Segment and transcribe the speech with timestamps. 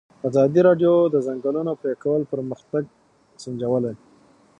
[0.27, 2.83] ازادي راډیو د د ځنګلونو پرېکول پرمختګ
[3.41, 3.93] سنجولی.